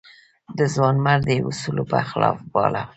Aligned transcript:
د 0.57 0.59
ځوانمردۍ 0.73 1.37
اصولو 1.49 1.83
په 1.91 1.97
خلاف 2.09 2.37
باله. 2.53 2.83